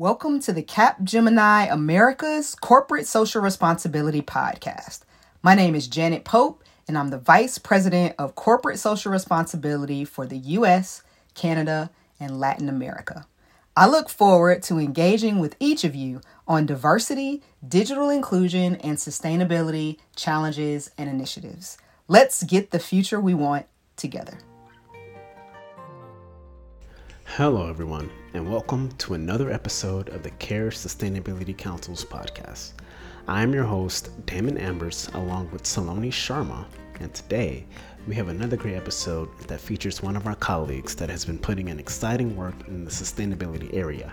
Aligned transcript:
Welcome 0.00 0.40
to 0.40 0.54
the 0.54 0.62
Capgemini 0.62 1.70
America's 1.70 2.54
Corporate 2.54 3.06
Social 3.06 3.42
Responsibility 3.42 4.22
Podcast. 4.22 5.00
My 5.42 5.54
name 5.54 5.74
is 5.74 5.88
Janet 5.88 6.24
Pope, 6.24 6.64
and 6.88 6.96
I'm 6.96 7.08
the 7.08 7.18
Vice 7.18 7.58
President 7.58 8.14
of 8.18 8.34
Corporate 8.34 8.78
Social 8.78 9.12
Responsibility 9.12 10.06
for 10.06 10.26
the 10.26 10.38
US, 10.38 11.02
Canada, 11.34 11.90
and 12.18 12.40
Latin 12.40 12.70
America. 12.70 13.26
I 13.76 13.88
look 13.88 14.08
forward 14.08 14.62
to 14.62 14.78
engaging 14.78 15.38
with 15.38 15.54
each 15.60 15.84
of 15.84 15.94
you 15.94 16.22
on 16.48 16.64
diversity, 16.64 17.42
digital 17.68 18.08
inclusion, 18.08 18.76
and 18.76 18.96
sustainability 18.96 19.98
challenges 20.16 20.90
and 20.96 21.10
initiatives. 21.10 21.76
Let's 22.08 22.42
get 22.42 22.70
the 22.70 22.78
future 22.78 23.20
we 23.20 23.34
want 23.34 23.66
together. 23.96 24.38
Hello, 27.36 27.68
everyone, 27.68 28.10
and 28.34 28.50
welcome 28.50 28.90
to 28.98 29.14
another 29.14 29.52
episode 29.52 30.08
of 30.08 30.24
the 30.24 30.32
CARE 30.32 30.70
Sustainability 30.70 31.56
Council's 31.56 32.04
podcast. 32.04 32.72
I 33.28 33.42
am 33.42 33.54
your 33.54 33.62
host, 33.62 34.10
Damon 34.26 34.58
Ambers, 34.58 35.08
along 35.14 35.48
with 35.52 35.62
Saloni 35.62 36.08
Sharma, 36.08 36.66
and 36.98 37.14
today 37.14 37.66
we 38.08 38.16
have 38.16 38.26
another 38.26 38.56
great 38.56 38.74
episode 38.74 39.28
that 39.46 39.60
features 39.60 40.02
one 40.02 40.16
of 40.16 40.26
our 40.26 40.34
colleagues 40.34 40.96
that 40.96 41.08
has 41.08 41.24
been 41.24 41.38
putting 41.38 41.68
in 41.68 41.78
exciting 41.78 42.36
work 42.36 42.66
in 42.66 42.84
the 42.84 42.90
sustainability 42.90 43.72
area. 43.72 44.12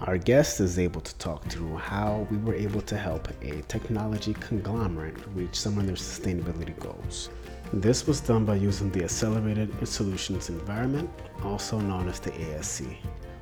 Our 0.00 0.18
guest 0.18 0.60
is 0.60 0.78
able 0.78 1.00
to 1.00 1.14
talk 1.16 1.46
through 1.46 1.78
how 1.78 2.26
we 2.30 2.36
were 2.36 2.54
able 2.54 2.82
to 2.82 2.98
help 2.98 3.28
a 3.40 3.62
technology 3.62 4.34
conglomerate 4.34 5.16
reach 5.34 5.54
some 5.54 5.78
of 5.78 5.86
their 5.86 5.96
sustainability 5.96 6.78
goals. 6.78 7.30
This 7.72 8.06
was 8.06 8.20
done 8.20 8.44
by 8.44 8.56
using 8.56 8.90
the 8.90 9.02
Accelerated 9.02 9.88
Solutions 9.88 10.50
Environment, 10.50 11.08
also 11.42 11.80
known 11.80 12.06
as 12.06 12.20
the 12.20 12.30
ASE. 12.38 12.82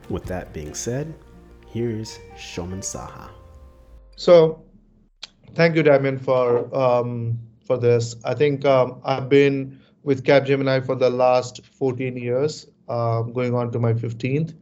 With 0.08 0.24
that 0.26 0.52
being 0.52 0.72
said, 0.72 1.12
here 1.66 1.90
is 1.90 2.20
Shoman 2.36 2.78
Saha. 2.78 3.28
So, 4.14 4.62
thank 5.56 5.74
you, 5.74 5.82
Damon, 5.82 6.16
for 6.16 6.72
um, 6.72 7.40
for 7.66 7.76
this. 7.76 8.14
I 8.24 8.34
think 8.34 8.64
um, 8.64 9.00
I've 9.04 9.28
been 9.28 9.80
with 10.04 10.22
Capgemini 10.22 10.86
for 10.86 10.94
the 10.94 11.10
last 11.10 11.66
14 11.66 12.16
years, 12.16 12.68
um, 12.88 13.32
going 13.32 13.56
on 13.56 13.72
to 13.72 13.80
my 13.80 13.94
15th. 13.94 14.54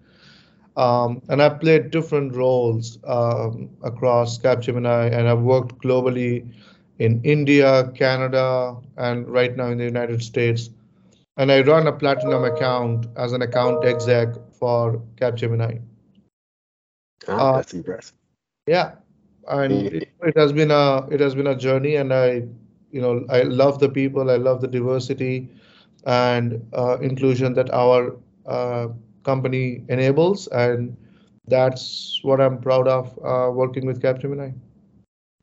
Um, 0.79 1.21
and 1.29 1.43
I've 1.43 1.61
played 1.61 1.91
different 1.91 2.35
roles 2.35 2.99
um, 3.05 3.69
across 3.83 4.39
Capgemini, 4.39 5.13
and 5.13 5.29
I've 5.29 5.43
worked 5.43 5.77
globally 5.83 6.51
in 6.99 7.21
India, 7.25 7.91
Canada, 7.95 8.77
and 8.97 9.29
right 9.29 9.57
now 9.57 9.67
in 9.69 9.79
the 9.79 9.85
United 9.85 10.23
States. 10.23 10.71
And 11.37 11.53
I 11.53 11.61
run 11.63 11.87
a 11.87 11.93
platinum 11.93 12.45
account 12.45 13.07
as 13.17 13.33
an 13.33 13.43
account 13.43 13.85
exec 13.85 14.35
for 14.53 15.01
Capgemini. 15.17 15.81
Oh, 17.29 17.37
uh, 17.37 17.57
that's 17.57 17.75
impressive. 17.75 18.15
Yeah, 18.67 18.93
and 19.49 19.73
it, 19.73 20.09
it, 20.23 20.37
has 20.37 20.53
been 20.53 20.71
a 20.71 21.07
it 21.11 21.21
has 21.21 21.35
been 21.35 21.47
a 21.47 21.57
journey, 21.57 21.97
and 21.97 22.13
I, 22.13 22.43
you 22.91 23.01
know, 23.01 23.25
I 23.29 23.43
love 23.43 23.79
the 23.79 23.89
people, 23.89 24.31
I 24.31 24.37
love 24.37 24.61
the 24.61 24.69
diversity 24.69 25.49
and 26.07 26.67
uh, 26.77 26.99
inclusion 26.99 27.55
that 27.55 27.71
our 27.71 28.17
uh, 28.47 28.89
company 29.23 29.85
enables, 29.89 30.49
and 30.49 30.97
that's 31.47 32.21
what 32.23 32.41
I'm 32.41 32.61
proud 32.61 32.89
of 32.89 33.17
uh, 33.25 33.51
working 33.53 33.87
with 33.87 34.03
Capgemini. 34.03 34.55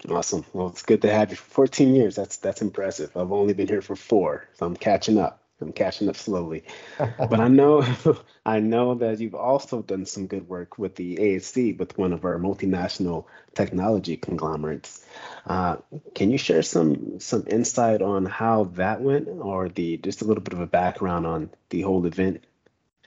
Awesome. 0.09 0.45
Well, 0.53 0.67
it's 0.67 0.83
good 0.83 1.01
to 1.01 1.11
have 1.11 1.31
you 1.31 1.35
for 1.35 1.49
14 1.67 1.95
years. 1.95 2.15
That's 2.15 2.37
that's 2.37 2.61
impressive. 2.61 3.15
I've 3.15 3.31
only 3.31 3.53
been 3.53 3.67
here 3.67 3.81
for 3.81 3.95
four, 3.95 4.47
so 4.53 4.65
I'm 4.65 4.75
catching 4.75 5.17
up. 5.17 5.41
I'm 5.61 5.71
catching 5.71 6.09
up 6.09 6.17
slowly. 6.17 6.63
but 6.97 7.39
I 7.39 7.47
know 7.47 7.83
I 8.45 8.59
know 8.59 8.95
that 8.95 9.19
you've 9.19 9.35
also 9.35 9.81
done 9.81 10.05
some 10.05 10.27
good 10.27 10.47
work 10.47 10.77
with 10.77 10.95
the 10.95 11.19
ASE 11.19 11.77
with 11.77 11.97
one 11.97 12.13
of 12.13 12.25
our 12.25 12.37
multinational 12.37 13.25
technology 13.55 14.17
conglomerates. 14.17 15.05
Uh, 15.47 15.77
can 16.13 16.29
you 16.29 16.37
share 16.37 16.61
some 16.61 17.19
some 17.19 17.45
insight 17.47 18.01
on 18.01 18.25
how 18.25 18.65
that 18.75 19.01
went, 19.01 19.27
or 19.29 19.69
the 19.69 19.97
just 19.97 20.21
a 20.21 20.25
little 20.25 20.43
bit 20.43 20.53
of 20.53 20.59
a 20.59 20.67
background 20.67 21.25
on 21.25 21.49
the 21.69 21.81
whole 21.81 22.05
event 22.05 22.43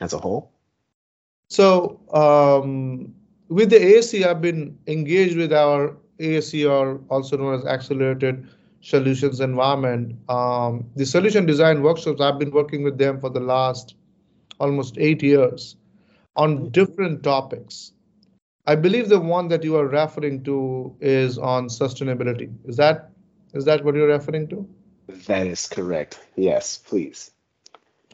as 0.00 0.15
a 0.15 0.19
whole? 0.19 0.50
So 1.50 2.00
um, 2.12 3.15
with 3.48 3.71
the 3.71 3.97
ASE, 3.97 4.22
I've 4.25 4.43
been 4.43 4.78
engaged 4.87 5.37
with 5.37 5.53
our 5.53 5.97
ASE, 6.18 6.64
also 7.08 7.36
known 7.36 7.54
as 7.54 7.64
Accelerated 7.64 8.48
Solutions 8.80 9.40
Environment. 9.40 10.16
Um, 10.28 10.90
the 10.96 11.06
solution 11.06 11.46
design 11.46 11.82
workshops, 11.82 12.20
I've 12.20 12.38
been 12.38 12.50
working 12.50 12.82
with 12.82 12.98
them 12.98 13.20
for 13.20 13.30
the 13.30 13.40
last 13.40 13.94
almost 14.60 14.98
eight 14.98 15.22
years 15.22 15.76
on 16.36 16.70
different 16.70 17.22
topics. 17.22 17.92
I 18.66 18.74
believe 18.74 19.08
the 19.08 19.18
one 19.18 19.48
that 19.48 19.64
you 19.64 19.76
are 19.76 19.86
referring 19.86 20.44
to 20.44 20.94
is 21.00 21.38
on 21.38 21.68
sustainability. 21.68 22.52
Is 22.66 22.76
that 22.76 23.10
is 23.54 23.64
that 23.64 23.84
what 23.84 23.94
you're 23.94 24.08
referring 24.08 24.46
to? 24.48 24.68
That 25.26 25.46
is 25.46 25.66
correct. 25.66 26.20
Yes, 26.36 26.76
please. 26.76 27.30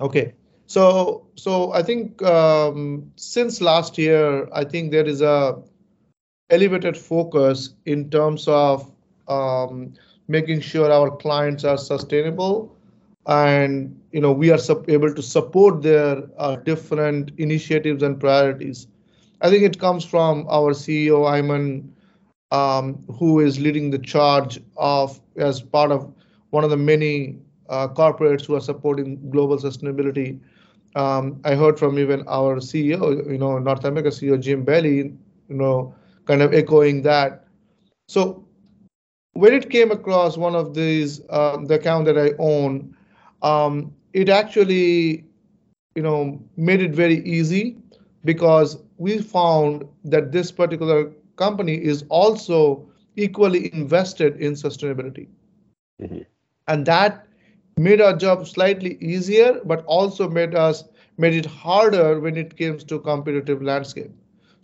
Okay. 0.00 0.34
So 0.66 1.26
so 1.34 1.72
I 1.72 1.82
think 1.82 2.22
um, 2.22 3.12
since 3.16 3.60
last 3.60 3.98
year, 3.98 4.48
I 4.52 4.64
think 4.64 4.92
there 4.92 5.04
is 5.04 5.20
a 5.20 5.60
elevated 6.50 6.96
focus 6.96 7.74
in 7.86 8.10
terms 8.10 8.46
of 8.48 8.90
um, 9.28 9.92
making 10.28 10.60
sure 10.60 10.90
our 10.90 11.10
clients 11.16 11.64
are 11.64 11.76
sustainable 11.78 12.76
and 13.26 13.98
you 14.12 14.20
know 14.20 14.32
we 14.32 14.50
are 14.50 14.58
able 14.88 15.12
to 15.14 15.22
support 15.22 15.82
their 15.82 16.22
uh, 16.38 16.56
different 16.56 17.30
initiatives 17.38 18.02
and 18.02 18.20
priorities. 18.20 18.86
I 19.40 19.50
think 19.50 19.62
it 19.64 19.78
comes 19.78 20.04
from 20.04 20.46
our 20.48 20.72
ceo 20.72 21.24
Aiman, 21.26 21.88
um, 22.50 23.02
who 23.18 23.40
is 23.40 23.60
leading 23.60 23.90
the 23.90 23.98
charge 23.98 24.60
of 24.76 25.20
as 25.36 25.60
part 25.60 25.90
of 25.90 26.12
one 26.50 26.64
of 26.64 26.70
the 26.70 26.76
many 26.76 27.38
uh, 27.68 27.88
corporates 27.88 28.44
who 28.46 28.54
are 28.54 28.60
supporting 28.60 29.30
global 29.30 29.56
sustainability. 29.58 30.38
Um, 30.96 31.40
i 31.44 31.54
heard 31.54 31.78
from 31.78 31.98
even 31.98 32.22
our 32.28 32.56
ceo 32.56 33.30
you 33.30 33.38
know 33.38 33.58
north 33.58 33.84
america 33.84 34.10
ceo 34.10 34.40
jim 34.40 34.62
bailey 34.64 34.96
you 35.48 35.56
know 35.62 35.94
kind 36.26 36.42
of 36.42 36.52
echoing 36.54 37.02
that. 37.02 37.44
So 38.08 38.44
when 39.34 39.52
it 39.52 39.70
came 39.70 39.90
across 39.90 40.36
one 40.36 40.54
of 40.54 40.74
these, 40.74 41.20
um, 41.30 41.66
the 41.66 41.74
account 41.74 42.06
that 42.06 42.18
I 42.18 42.30
own, 42.38 42.96
um, 43.42 43.94
it 44.12 44.28
actually, 44.28 45.24
you 45.94 46.02
know, 46.02 46.40
made 46.56 46.80
it 46.80 46.92
very 46.92 47.24
easy 47.24 47.76
because 48.24 48.78
we 48.96 49.18
found 49.18 49.84
that 50.04 50.32
this 50.32 50.50
particular 50.50 51.10
company 51.36 51.74
is 51.74 52.04
also 52.08 52.88
equally 53.16 53.72
invested 53.74 54.40
in 54.40 54.52
sustainability. 54.54 55.28
Mm-hmm. 56.00 56.20
And 56.68 56.86
that 56.86 57.26
made 57.76 58.00
our 58.00 58.16
job 58.16 58.46
slightly 58.46 58.96
easier, 59.00 59.60
but 59.64 59.84
also 59.86 60.28
made 60.28 60.54
us 60.54 60.84
made 61.16 61.34
it 61.34 61.46
harder 61.46 62.18
when 62.20 62.36
it 62.36 62.56
came 62.56 62.78
to 62.78 62.98
competitive 62.98 63.62
landscape. 63.62 64.10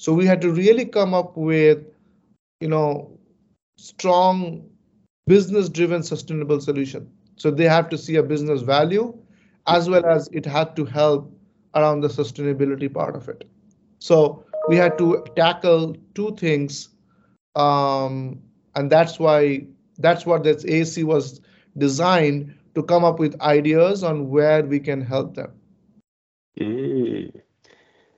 So 0.01 0.15
we 0.15 0.25
had 0.25 0.41
to 0.41 0.51
really 0.51 0.87
come 0.87 1.13
up 1.13 1.37
with, 1.37 1.85
you 2.61 2.69
know, 2.69 3.19
strong 3.77 4.67
business-driven 5.27 6.03
sustainable 6.03 6.59
solution. 6.59 7.13
So 7.37 7.51
they 7.51 7.65
have 7.65 7.91
to 7.91 7.99
see 7.99 8.17
a 8.17 8.23
business 8.23 8.63
value 8.63 9.13
as 9.67 9.91
well 9.91 10.07
as 10.07 10.27
it 10.33 10.47
had 10.47 10.75
to 10.77 10.87
help 10.87 11.31
around 11.75 12.01
the 12.01 12.09
sustainability 12.09 12.91
part 12.93 13.15
of 13.15 13.29
it. 13.29 13.47
So 13.99 14.43
we 14.69 14.77
had 14.77 14.97
to 14.97 15.23
tackle 15.37 15.95
two 16.15 16.35
things, 16.37 16.89
um, 17.55 18.41
and 18.75 18.91
that's 18.91 19.19
why 19.19 19.67
that's 19.99 20.25
what 20.25 20.45
this 20.45 20.65
AC 20.65 21.05
was 21.05 21.43
designed 21.77 22.55
to 22.75 22.83
come 22.83 23.05
up 23.05 23.19
with 23.19 23.39
ideas 23.43 24.03
on 24.03 24.31
where 24.31 24.65
we 24.65 24.81
can 24.81 25.03
help 25.03 25.35
them. 25.35 25.53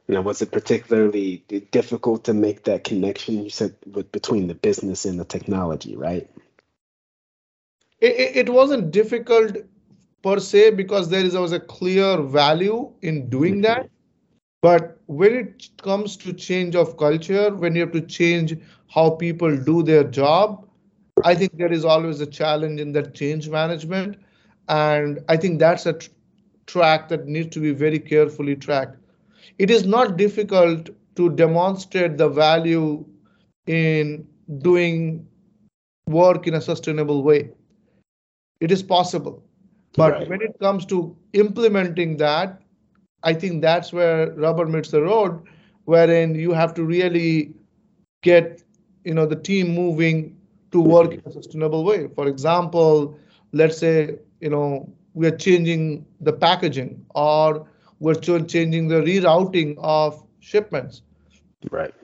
Now, 0.08 0.20
was 0.20 0.42
it 0.42 0.50
particularly 0.50 1.44
difficult 1.70 2.24
to 2.24 2.34
make 2.34 2.64
that 2.64 2.84
connection? 2.84 3.44
You 3.44 3.50
said 3.50 3.74
with, 3.86 4.10
between 4.12 4.48
the 4.48 4.54
business 4.54 5.04
and 5.04 5.18
the 5.18 5.24
technology, 5.24 5.96
right? 5.96 6.28
It, 8.00 8.36
it 8.36 8.50
wasn't 8.50 8.90
difficult 8.90 9.56
per 10.22 10.40
se 10.40 10.70
because 10.70 11.08
there 11.08 11.24
is 11.24 11.34
always 11.34 11.52
a 11.52 11.60
clear 11.60 12.20
value 12.20 12.92
in 13.02 13.28
doing 13.28 13.54
mm-hmm. 13.54 13.62
that. 13.62 13.90
But 14.60 15.00
when 15.06 15.34
it 15.34 15.70
comes 15.82 16.16
to 16.18 16.32
change 16.32 16.76
of 16.76 16.96
culture, 16.96 17.54
when 17.54 17.74
you 17.74 17.80
have 17.82 17.92
to 17.92 18.00
change 18.00 18.56
how 18.88 19.10
people 19.10 19.56
do 19.56 19.82
their 19.82 20.04
job, 20.04 20.68
I 21.24 21.34
think 21.34 21.56
there 21.56 21.72
is 21.72 21.84
always 21.84 22.20
a 22.20 22.26
challenge 22.26 22.80
in 22.80 22.92
that 22.92 23.14
change 23.14 23.48
management. 23.48 24.18
And 24.68 25.20
I 25.28 25.36
think 25.36 25.58
that's 25.58 25.86
a 25.86 25.94
tr- 25.94 26.10
track 26.66 27.08
that 27.08 27.26
needs 27.26 27.52
to 27.54 27.60
be 27.60 27.72
very 27.72 27.98
carefully 27.98 28.54
tracked 28.54 29.01
it 29.58 29.70
is 29.70 29.86
not 29.86 30.16
difficult 30.16 30.90
to 31.16 31.30
demonstrate 31.30 32.16
the 32.16 32.28
value 32.28 33.04
in 33.66 34.26
doing 34.58 35.26
work 36.06 36.46
in 36.46 36.54
a 36.54 36.60
sustainable 36.60 37.22
way. 37.22 37.50
It 38.60 38.70
is 38.70 38.82
possible. 38.82 39.42
But 39.96 40.12
right. 40.12 40.28
when 40.28 40.40
it 40.40 40.58
comes 40.60 40.86
to 40.86 41.16
implementing 41.32 42.16
that, 42.18 42.62
I 43.22 43.34
think 43.34 43.62
that's 43.62 43.92
where 43.92 44.30
rubber 44.32 44.66
meets 44.66 44.90
the 44.90 45.02
road, 45.02 45.42
wherein 45.84 46.34
you 46.34 46.52
have 46.52 46.74
to 46.74 46.84
really 46.84 47.54
get 48.22 48.62
you 49.04 49.14
know 49.14 49.26
the 49.26 49.36
team 49.36 49.74
moving 49.74 50.36
to 50.70 50.80
work 50.80 51.12
in 51.12 51.22
a 51.26 51.32
sustainable 51.32 51.84
way. 51.84 52.08
For 52.14 52.26
example, 52.26 53.18
let's 53.52 53.78
say 53.78 54.16
you 54.40 54.50
know 54.50 54.88
we 55.14 55.26
are 55.26 55.36
changing 55.36 56.06
the 56.20 56.32
packaging 56.32 57.04
or 57.14 57.66
we're 58.02 58.14
changing 58.16 58.88
the 58.88 59.02
rerouting 59.02 59.76
of 59.78 60.26
shipments. 60.40 61.02
Right. 61.70 61.94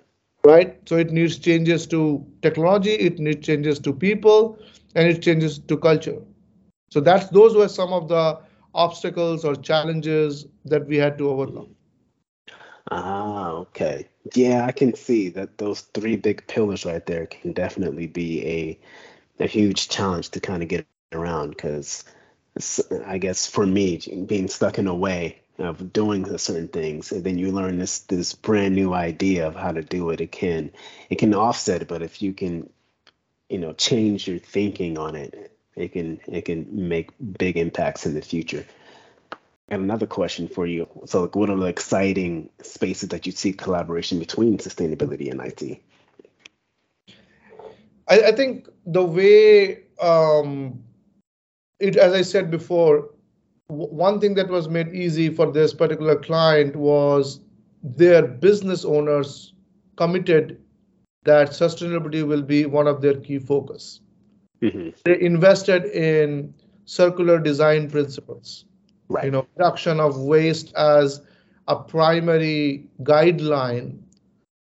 Right. 0.44 0.78
So 0.88 0.96
it 0.96 1.10
needs 1.12 1.38
changes 1.38 1.86
to 1.88 2.26
technology, 2.42 2.92
it 2.94 3.18
needs 3.18 3.46
changes 3.46 3.78
to 3.80 3.92
people, 3.92 4.58
and 4.94 5.08
it 5.08 5.22
changes 5.22 5.58
to 5.58 5.76
culture. 5.76 6.22
So 6.90 7.00
that's 7.00 7.28
those 7.28 7.56
were 7.56 7.68
some 7.68 7.92
of 7.92 8.08
the 8.08 8.38
obstacles 8.74 9.44
or 9.44 9.54
challenges 9.56 10.46
that 10.64 10.86
we 10.86 10.96
had 10.96 11.18
to 11.18 11.28
overcome. 11.30 11.74
Ah, 12.90 13.50
okay. 13.52 14.08
Yeah, 14.34 14.64
I 14.66 14.72
can 14.72 14.94
see 14.94 15.28
that 15.30 15.58
those 15.58 15.82
three 15.82 16.16
big 16.16 16.46
pillars 16.46 16.84
right 16.84 17.04
there 17.06 17.26
can 17.26 17.52
definitely 17.52 18.06
be 18.06 18.46
a 18.46 18.78
a 19.44 19.46
huge 19.46 19.88
challenge 19.88 20.30
to 20.30 20.40
kind 20.40 20.62
of 20.62 20.68
get 20.68 20.86
around 21.12 21.50
because 21.50 22.04
I 23.06 23.18
guess 23.18 23.46
for 23.46 23.66
me 23.66 23.98
being 24.26 24.48
stuck 24.48 24.78
in 24.78 24.86
a 24.86 24.94
way 24.94 25.40
of 25.58 25.92
doing 25.92 26.24
certain 26.38 26.68
things 26.68 27.10
and 27.12 27.24
then 27.24 27.38
you 27.38 27.50
learn 27.50 27.78
this 27.78 28.00
this 28.00 28.34
brand 28.34 28.74
new 28.74 28.94
idea 28.94 29.46
of 29.46 29.54
how 29.54 29.72
to 29.72 29.82
do 29.82 30.10
it 30.10 30.20
it 30.20 30.32
can 30.32 30.70
it 31.10 31.18
can 31.18 31.34
offset 31.34 31.88
but 31.88 32.02
if 32.02 32.22
you 32.22 32.32
can 32.32 32.68
you 33.48 33.58
know 33.58 33.72
change 33.72 34.28
your 34.28 34.38
thinking 34.38 34.96
on 34.98 35.16
it 35.16 35.52
it 35.74 35.92
can 35.92 36.20
it 36.28 36.44
can 36.44 36.66
make 36.70 37.10
big 37.38 37.56
impacts 37.56 38.06
in 38.06 38.14
the 38.14 38.22
future 38.22 38.64
and 39.70 39.82
another 39.82 40.06
question 40.06 40.48
for 40.48 40.66
you. 40.66 40.88
So, 41.04 41.22
like, 41.22 41.36
what 41.36 41.50
are 41.50 41.56
the 41.56 41.66
exciting 41.66 42.48
spaces 42.62 43.10
that 43.10 43.26
you 43.26 43.32
see 43.32 43.52
collaboration 43.52 44.18
between 44.18 44.58
sustainability 44.58 45.30
and 45.30 45.40
IT? 45.40 45.82
I, 48.08 48.28
I 48.28 48.32
think 48.32 48.68
the 48.86 49.04
way 49.04 49.80
um, 50.00 50.82
it, 51.78 51.96
as 51.96 52.14
I 52.14 52.22
said 52.22 52.50
before, 52.50 53.10
one 53.68 54.20
thing 54.20 54.34
that 54.34 54.48
was 54.48 54.68
made 54.68 54.94
easy 54.94 55.28
for 55.28 55.50
this 55.52 55.74
particular 55.74 56.16
client 56.16 56.74
was 56.76 57.40
their 57.82 58.26
business 58.26 58.84
owners 58.84 59.52
committed 59.96 60.60
that 61.24 61.50
sustainability 61.50 62.26
will 62.26 62.42
be 62.42 62.66
one 62.66 62.86
of 62.86 63.00
their 63.00 63.14
key 63.14 63.38
focus. 63.38 64.00
Mm-hmm. 64.62 64.90
They 65.04 65.20
invested 65.20 65.84
in 65.84 66.54
circular 66.86 67.38
design 67.38 67.90
principles 67.90 68.64
right. 69.08 69.24
you 69.24 69.30
know 69.30 69.46
reduction 69.56 70.00
of 70.00 70.18
waste 70.18 70.72
as 70.74 71.20
a 71.66 71.76
primary 71.76 72.86
guideline 73.02 73.98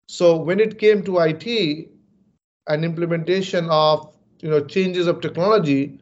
so 0.08 0.36
when 0.36 0.60
it 0.60 0.80
came 0.80 1.04
to 1.04 1.20
it 1.20 1.90
and 2.68 2.86
implementation 2.86 3.70
of 3.70 4.16
you 4.42 4.50
know 4.50 4.64
changes 4.66 5.08
of 5.08 5.22
technology 5.22 6.00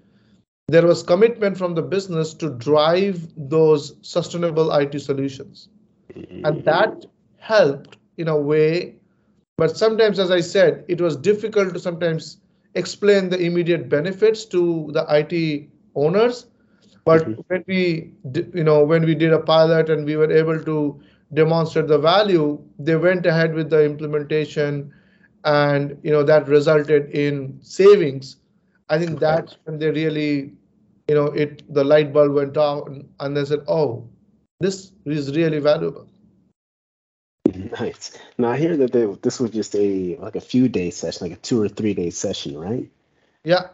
there 0.67 0.85
was 0.85 1.01
commitment 1.01 1.57
from 1.57 1.75
the 1.75 1.81
business 1.81 2.33
to 2.33 2.49
drive 2.49 3.27
those 3.37 3.95
sustainable 4.01 4.71
it 4.77 4.99
solutions. 4.99 5.69
And 6.43 6.63
that 6.65 7.05
helped 7.37 7.97
in 8.17 8.27
a 8.27 8.37
way. 8.37 8.95
But 9.57 9.77
sometimes 9.77 10.19
as 10.19 10.29
i 10.29 10.39
said 10.39 10.85
it 10.87 11.01
was 11.01 11.15
difficult 11.15 11.73
to 11.73 11.79
sometimes 11.79 12.37
explain 12.75 13.29
the 13.29 13.39
immediate 13.39 13.89
benefits 13.89 14.45
to 14.45 14.89
the 14.91 15.05
it 15.09 15.69
owners. 15.95 16.47
But 17.05 17.21
mm-hmm. 17.21 17.41
when 17.47 17.63
we, 17.67 18.11
you 18.53 18.63
know, 18.63 18.83
when 18.83 19.05
we 19.05 19.15
did 19.15 19.31
a 19.31 19.39
pilot 19.39 19.89
and 19.89 20.05
we 20.05 20.17
were 20.17 20.31
able 20.31 20.61
to 20.63 21.01
demonstrate 21.33 21.87
the 21.87 21.97
value, 21.97 22.61
they 22.77 22.97
went 22.97 23.25
ahead 23.25 23.53
with 23.53 23.69
the 23.69 23.83
implementation, 23.83 24.93
and 25.45 25.97
you 26.03 26.11
know 26.11 26.23
that 26.23 26.47
resulted 26.49 27.09
in 27.11 27.57
savings. 27.61 28.37
I 28.89 28.97
think 28.97 29.19
that's 29.19 29.57
when 29.63 29.79
they 29.79 29.91
really, 29.91 30.53
you 31.07 31.15
know, 31.15 31.27
it 31.27 31.63
the 31.73 31.83
light 31.83 32.13
bulb 32.13 32.33
went 32.33 32.57
on, 32.57 33.09
and 33.19 33.35
they 33.35 33.45
said, 33.45 33.61
"Oh, 33.67 34.09
this 34.59 34.91
is 35.05 35.35
really 35.35 35.59
valuable." 35.59 36.07
Nice. 37.79 38.17
Now 38.37 38.49
I 38.49 38.57
hear 38.57 38.77
that 38.77 38.91
they, 38.91 39.05
this 39.21 39.39
was 39.39 39.51
just 39.51 39.75
a 39.75 40.17
like 40.17 40.35
a 40.35 40.41
few 40.41 40.67
day 40.67 40.89
session, 40.91 41.27
like 41.29 41.37
a 41.37 41.41
two 41.41 41.61
or 41.61 41.69
three 41.69 41.93
day 41.93 42.09
session, 42.09 42.57
right? 42.57 42.89
Yeah. 43.43 43.69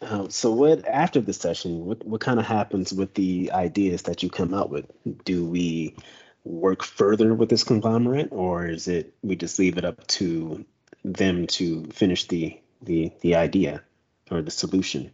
Um, 0.00 0.30
so 0.30 0.52
what 0.52 0.86
after 0.86 1.20
the 1.20 1.32
session? 1.32 1.86
What 1.86 2.04
what 2.04 2.20
kind 2.20 2.38
of 2.38 2.46
happens 2.46 2.92
with 2.92 3.14
the 3.14 3.52
ideas 3.52 4.02
that 4.02 4.22
you 4.22 4.30
come 4.30 4.52
up 4.52 4.68
with? 4.68 4.86
Do 5.24 5.44
we 5.46 5.96
work 6.44 6.82
further 6.82 7.34
with 7.34 7.48
this 7.48 7.64
conglomerate, 7.64 8.28
or 8.30 8.66
is 8.66 8.88
it 8.88 9.14
we 9.22 9.36
just 9.36 9.58
leave 9.58 9.78
it 9.78 9.84
up 9.84 10.06
to 10.18 10.64
them 11.04 11.46
to 11.46 11.84
finish 11.86 12.26
the 12.26 12.60
the 12.82 13.12
the 13.20 13.36
idea 13.36 13.82
or 14.30 14.42
the 14.42 14.50
solution? 14.50 15.12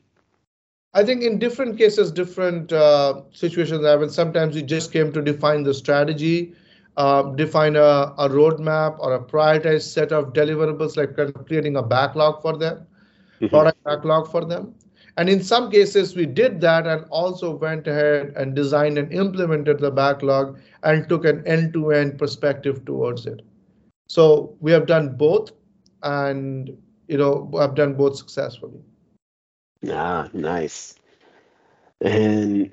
I 0.95 1.05
think 1.05 1.23
in 1.23 1.39
different 1.39 1.79
cases, 1.79 2.13
different 2.13 2.73
uh, 2.73 3.23
situations 3.33 3.85
happen. 3.85 4.11
Sometimes 4.11 4.55
we 4.55 4.63
just 4.63 4.93
came 4.93 5.13
to 5.13 5.23
define 5.23 5.63
the 5.63 5.73
strategy, 5.73 6.55
uh, 6.99 7.23
define 7.35 7.77
a, 7.77 8.13
a 8.19 8.29
roadmap 8.29 8.99
or 8.99 9.15
a 9.15 9.21
prioritized 9.21 9.91
set 9.93 10.13
of 10.13 10.35
deliverables, 10.35 10.97
like 10.97 11.17
kind 11.17 11.35
of 11.35 11.47
creating 11.47 11.77
a 11.77 11.83
backlog 11.83 12.43
for 12.43 12.57
them 12.57 12.87
mm-hmm. 13.43 13.55
product 13.55 13.83
backlog 13.85 14.31
for 14.31 14.45
them. 14.45 14.75
And 15.17 15.29
in 15.29 15.43
some 15.43 15.71
cases, 15.71 16.17
we 16.17 16.25
did 16.25 16.61
that 16.63 16.87
and 16.87 17.05
also 17.11 17.55
went 17.55 17.87
ahead 17.87 18.33
and 18.35 18.55
designed 18.55 18.97
and 18.97 19.13
implemented 19.13 19.79
the 19.79 19.91
backlog 19.91 20.59
and 20.83 21.07
took 21.09 21.27
an 21.27 21.47
end 21.47 21.75
to 21.75 21.91
end 21.91 22.19
perspective 22.19 22.85
towards 22.87 23.27
it. 23.27 23.43
So 24.09 24.57
we 24.61 24.73
have 24.73 24.87
done 24.87 25.17
both 25.17 25.53
and 26.03 26.71
you 27.09 27.19
know 27.19 27.51
I've 27.59 27.75
done 27.75 27.95
both 27.95 28.17
successfully. 28.17 28.81
Ah, 29.89 30.29
nice. 30.33 30.95
And 32.01 32.73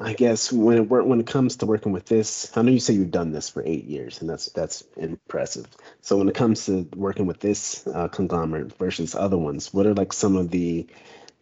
I 0.00 0.14
guess 0.14 0.52
when 0.52 0.78
it 0.78 0.88
when 0.88 1.20
it 1.20 1.26
comes 1.26 1.56
to 1.56 1.66
working 1.66 1.92
with 1.92 2.06
this, 2.06 2.50
I 2.56 2.62
know 2.62 2.72
you 2.72 2.80
say 2.80 2.94
you've 2.94 3.10
done 3.10 3.32
this 3.32 3.48
for 3.48 3.62
eight 3.64 3.84
years, 3.84 4.20
and 4.20 4.28
that's 4.28 4.46
that's 4.46 4.82
impressive. 4.96 5.66
So 6.00 6.16
when 6.16 6.28
it 6.28 6.34
comes 6.34 6.66
to 6.66 6.88
working 6.96 7.26
with 7.26 7.40
this 7.40 7.86
uh, 7.86 8.08
conglomerate 8.08 8.76
versus 8.78 9.14
other 9.14 9.38
ones, 9.38 9.72
what 9.72 9.86
are 9.86 9.94
like 9.94 10.12
some 10.12 10.36
of 10.36 10.50
the 10.50 10.86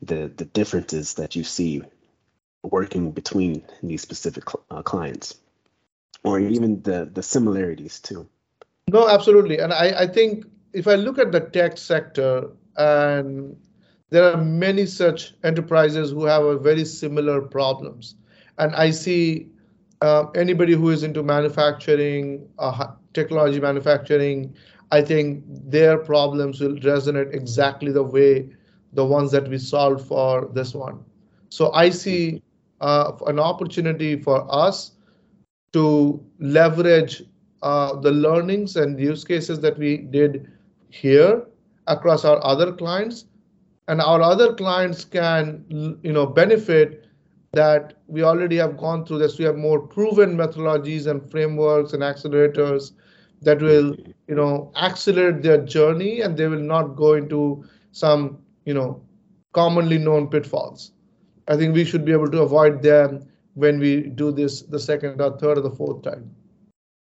the 0.03 0.33
the 0.37 0.45
differences 0.45 1.15
that 1.15 1.37
you 1.37 1.45
see 1.45 1.83
working 2.63 3.13
between 3.13 3.65
these 3.83 4.03
specific 4.03 4.49
cl- 4.49 4.65
uh, 4.71 4.83
clients, 4.83 5.37
or 6.25 6.39
even 6.41 6.83
the 6.83 7.09
the 7.13 7.23
similarities 7.23 8.01
too? 8.01 8.29
No, 8.89 9.09
absolutely, 9.09 9.59
and 9.59 9.73
I 9.73 10.03
I 10.03 10.07
think 10.07 10.45
if 10.73 10.87
I 10.89 10.97
look 10.97 11.19
at 11.19 11.33
the 11.33 11.41
tech 11.41 11.79
sector 11.79 12.51
and 12.77 13.57
there 14.11 14.25
are 14.25 14.37
many 14.37 14.87
such 14.87 15.35
enterprises 15.45 16.11
who 16.11 16.25
have 16.25 16.63
very 16.63 16.85
similar 16.85 17.41
problems 17.41 18.17
and 18.59 18.75
I 18.75 18.91
see 18.91 19.49
uh, 20.03 20.27
anybody 20.35 20.75
who 20.75 20.91
is 20.91 21.03
into 21.03 21.23
manufacturing, 21.23 22.49
uh, 22.59 22.89
technology 23.15 23.61
manufacturing, 23.61 24.55
I 24.93 25.03
think 25.03 25.45
their 25.47 25.99
problems 25.99 26.61
will 26.61 26.77
resonate 26.77 27.35
exactly 27.35 27.93
the 27.93 28.03
way 28.03 28.51
the 28.93 29.05
ones 29.05 29.31
that 29.33 29.49
we 29.49 29.59
solved 29.59 30.07
for 30.07 30.51
this 30.53 30.75
one. 30.75 31.05
So 31.49 31.73
I 31.73 31.91
see 31.91 32.43
uh, 32.81 33.13
an 33.27 33.39
opportunity 33.39 34.21
for 34.21 34.47
us 34.53 34.93
to 35.73 36.25
leverage 36.39 37.23
uh, 37.63 37.95
the 38.01 38.11
learnings 38.11 38.77
and 38.77 38.99
use 38.99 39.25
cases 39.25 39.61
that 39.61 39.79
we 39.79 39.99
did 39.99 40.51
here 40.89 41.47
across 41.87 42.25
our 42.25 42.45
other 42.45 42.73
clients, 42.73 43.27
and 43.91 44.01
our 44.01 44.23
other 44.23 44.55
clients 44.55 45.05
can, 45.05 45.65
you 45.69 46.13
know, 46.13 46.25
benefit 46.25 47.09
that 47.53 47.95
we 48.07 48.23
already 48.23 48.57
have 48.57 48.77
gone 48.77 49.05
through 49.05 49.19
this. 49.19 49.37
We 49.37 49.45
have 49.47 49.57
more 49.57 49.81
proven 49.81 50.37
methodologies 50.37 51.09
and 51.09 51.29
frameworks 51.29 51.93
and 51.93 52.01
accelerators 52.01 52.93
that 53.43 53.61
will, 53.61 53.97
you 54.29 54.37
know, 54.37 54.71
accelerate 54.77 55.43
their 55.43 55.59
journey 55.65 56.21
and 56.21 56.37
they 56.37 56.47
will 56.47 56.61
not 56.61 56.95
go 56.95 57.15
into 57.15 57.65
some, 57.91 58.39
you 58.65 58.75
know, 58.75 59.03
commonly 59.55 59.99
known 59.99 60.29
pitfalls. 60.29 60.93
I 61.49 61.57
think 61.57 61.75
we 61.75 61.85
should 61.85 62.05
be 62.05 62.13
able 62.13 62.31
to 62.31 62.43
avoid 62.43 62.83
them 62.83 63.27
when 63.55 63.81
we 63.81 64.03
do 64.03 64.31
this 64.31 64.63
the 64.63 64.79
second 64.79 65.21
or 65.21 65.37
third 65.37 65.59
or 65.59 65.63
the 65.63 65.71
fourth 65.73 66.03
time. 66.03 66.31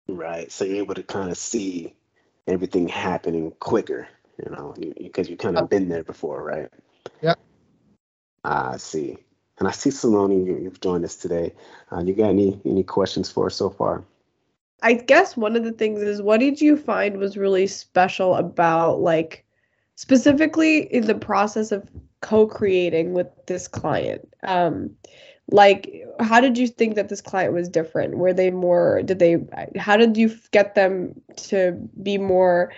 Right. 0.07 0.53
So 0.53 0.65
you're 0.65 0.77
able 0.77 0.95
to 0.95 1.03
kind 1.03 1.33
of 1.33 1.39
see 1.39 1.97
everything 2.47 2.87
happening 2.87 3.51
quicker, 3.59 4.07
you 4.45 4.51
know, 4.51 4.75
because 4.97 5.29
you've 5.29 5.39
kind 5.39 5.59
of 5.59 5.69
been 5.69 5.89
there 5.89 6.05
before, 6.05 6.43
right? 6.43 6.71
Yeah. 7.21 7.35
I 8.45 8.77
see. 8.77 9.19
And 9.59 9.67
I 9.67 9.73
see 9.73 9.91
Saloni, 9.91 10.47
you, 10.47 10.65
have 10.65 10.81
joined 10.81 11.05
us 11.05 11.17
today. 11.17 11.53
Uh, 11.91 12.01
you 12.01 12.15
got 12.15 12.31
any 12.31 12.61
any 12.65 12.85
questions 12.85 13.31
for 13.31 13.47
us 13.47 13.57
so 13.57 13.71
far? 13.71 14.05
I 14.83 14.95
guess 14.95 15.37
one 15.37 15.57
of 15.57 15.65
the 15.65 15.73
things 15.73 16.01
is 16.01 16.23
what 16.23 16.39
did 16.39 16.61
you 16.61 16.77
find 16.77 17.19
was 17.19 17.37
really 17.37 17.67
special 17.67 18.37
about 18.37 19.01
like 19.01 19.45
specifically 19.97 20.83
in 20.95 21.07
the 21.07 21.17
process 21.17 21.73
of 21.73 21.89
co-creating 22.21 23.15
with 23.15 23.27
this 23.47 23.67
client? 23.67 24.29
Um, 24.45 24.91
like 25.51 26.05
how 26.21 26.41
did 26.41 26.57
you 26.57 26.69
think 26.69 26.95
that 26.95 27.09
this 27.09 27.21
client 27.21 27.55
was 27.55 27.69
different? 27.69 28.17
Were 28.17 28.33
they 28.33 28.51
more 28.53 29.03
did 29.03 29.19
they 29.19 29.39
how 29.77 29.97
did 29.97 30.17
you 30.17 30.37
get 30.53 30.77
them 30.77 31.21
to 31.49 31.73
be 32.01 32.19
more 32.19 32.73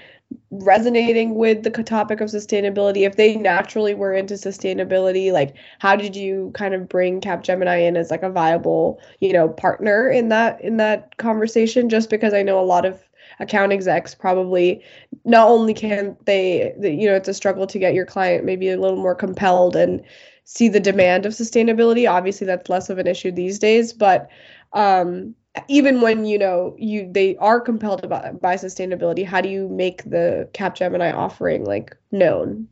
resonating 0.51 1.37
with 1.37 1.63
the 1.63 1.71
topic 1.71 2.21
of 2.21 2.29
sustainability 2.29 3.07
if 3.07 3.15
they 3.15 3.37
naturally 3.37 3.95
were 3.95 4.13
into 4.13 4.35
sustainability 4.35 5.31
like 5.33 5.55
how 5.79 5.95
did 5.95 6.17
you 6.17 6.51
kind 6.55 6.75
of 6.75 6.89
bring 6.89 7.21
capgemini 7.21 7.87
in 7.87 7.97
as 7.97 8.11
like 8.11 8.25
a 8.25 8.31
viable 8.31 9.01
you 9.21 9.33
know 9.33 9.49
partner 9.49 10.09
in 10.11 10.29
that 10.29 10.61
in 10.61 10.77
that 10.77 11.17
conversation? 11.19 11.89
Just 11.89 12.11
because 12.11 12.35
i 12.35 12.43
know 12.43 12.59
a 12.59 12.67
lot 12.67 12.85
of 12.85 13.01
account 13.39 13.73
execs 13.73 14.13
probably 14.13 14.83
not 15.25 15.49
only 15.49 15.73
can 15.73 16.17
they 16.27 16.75
you 16.81 17.07
know 17.07 17.15
it's 17.15 17.29
a 17.29 17.35
struggle 17.35 17.67
to 17.67 17.79
get 17.79 17.95
your 17.95 18.05
client 18.05 18.45
maybe 18.45 18.69
a 18.69 18.77
little 18.77 18.99
more 18.99 19.15
compelled 19.15 19.77
and 19.77 20.03
see 20.45 20.69
the 20.69 20.81
demand 20.81 21.27
of 21.27 21.33
sustainability. 21.33 22.11
Obviously 22.11 22.45
that's 22.45 22.69
less 22.69 22.91
of 22.91 22.99
an 22.99 23.07
issue 23.07 23.31
these 23.31 23.61
days 23.61 23.93
but 23.93 24.29
um 24.73 25.33
even 25.69 26.01
when 26.01 26.25
you 26.25 26.39
know 26.39 26.75
you 26.79 27.11
they 27.11 27.37
are 27.37 27.61
compelled 27.61 28.09
by, 28.09 28.57
sustainability 28.57 29.25
how 29.25 29.41
do 29.41 29.49
you 29.49 29.69
make 29.69 30.05
the 30.05 30.49
capgemini 30.53 31.13
offering 31.15 31.65
like 31.65 31.97
known? 32.13 32.69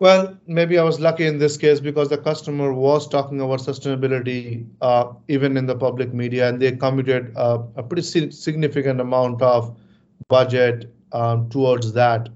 Well 0.00 0.36
maybe 0.46 0.78
i 0.78 0.82
was 0.82 1.00
lucky 1.00 1.26
in 1.26 1.38
this 1.38 1.56
case 1.56 1.80
because 1.80 2.08
the 2.08 2.18
customer 2.18 2.72
was 2.72 3.08
talking 3.08 3.40
about 3.40 3.60
sustainability 3.60 4.66
uh, 4.80 5.12
even 5.28 5.56
in 5.56 5.66
the 5.66 5.76
public 5.76 6.12
media 6.12 6.48
and 6.48 6.60
they 6.60 6.72
committed 6.72 7.32
uh, 7.36 7.62
a 7.76 7.82
pretty 7.82 8.30
significant 8.30 9.00
amount 9.00 9.40
of 9.40 9.76
budget 10.28 10.92
um, 11.12 11.48
towards 11.48 11.92
that. 11.92 12.28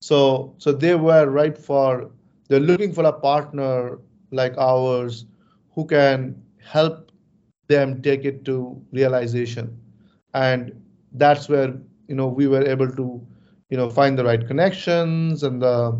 So 0.00 0.54
so 0.58 0.72
they 0.72 0.94
were 0.94 1.26
right 1.28 1.56
for 1.56 2.10
they're 2.48 2.60
looking 2.60 2.92
for 2.92 3.04
a 3.04 3.12
partner 3.12 3.98
like 4.30 4.56
ours 4.58 5.24
who 5.74 5.86
can 5.86 6.40
help 6.62 7.07
them 7.68 8.02
take 8.02 8.24
it 8.24 8.44
to 8.46 8.80
realization. 8.92 9.78
And 10.34 10.82
that's 11.12 11.48
where 11.48 11.74
you 12.08 12.14
know 12.14 12.28
we 12.28 12.46
were 12.48 12.66
able 12.66 12.90
to 12.90 13.26
you 13.70 13.76
know 13.76 13.88
find 13.90 14.18
the 14.18 14.24
right 14.24 14.46
connections 14.46 15.42
and 15.42 15.62
the 15.62 15.98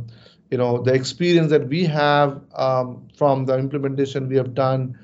you 0.50 0.58
know 0.58 0.82
the 0.82 0.92
experience 0.94 1.50
that 1.50 1.68
we 1.68 1.84
have 1.84 2.40
um, 2.54 3.08
from 3.16 3.46
the 3.46 3.58
implementation 3.58 4.28
we 4.28 4.36
have 4.36 4.54
done 4.54 4.98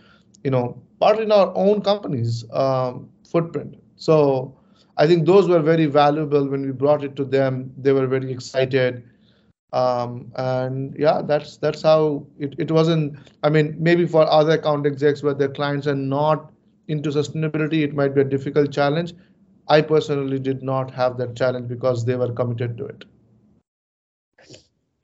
you 0.44 0.50
know 0.50 0.80
partly 1.00 1.24
in 1.24 1.32
our 1.32 1.52
own 1.56 1.80
company's 1.82 2.44
um, 2.52 3.08
footprint. 3.28 3.76
So 3.96 4.56
i 4.96 5.06
think 5.06 5.26
those 5.26 5.48
were 5.48 5.60
very 5.60 5.86
valuable 5.86 6.48
when 6.48 6.62
we 6.64 6.72
brought 6.72 7.04
it 7.04 7.16
to 7.16 7.24
them. 7.24 7.72
They 7.78 7.92
were 7.92 8.06
very 8.06 8.30
excited. 8.32 9.02
Um, 9.72 10.32
and 10.36 10.94
yeah 10.98 11.22
that's 11.22 11.56
that's 11.56 11.82
how 11.82 12.26
it, 12.38 12.54
it 12.58 12.70
wasn't 12.70 13.18
i 13.42 13.50
mean 13.50 13.76
maybe 13.78 14.06
for 14.06 14.22
other 14.30 14.52
account 14.52 14.86
execs 14.86 15.22
where 15.22 15.34
their 15.34 15.48
clients 15.48 15.88
are 15.88 15.96
not 15.96 16.53
into 16.88 17.10
sustainability, 17.10 17.82
it 17.82 17.94
might 17.94 18.14
be 18.14 18.20
a 18.20 18.24
difficult 18.24 18.72
challenge. 18.72 19.14
I 19.68 19.80
personally 19.80 20.38
did 20.38 20.62
not 20.62 20.90
have 20.90 21.16
that 21.18 21.36
challenge 21.36 21.68
because 21.68 22.04
they 22.04 22.16
were 22.16 22.32
committed 22.32 22.76
to 22.78 22.86
it. 22.86 23.04